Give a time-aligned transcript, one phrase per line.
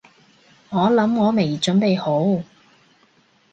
[0.71, 2.43] 我諗我未準備好